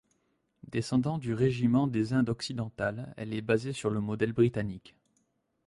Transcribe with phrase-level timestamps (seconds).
[0.67, 4.95] Descendant du régiment des Indes occidentales, elle est basée sur le modèle britannique.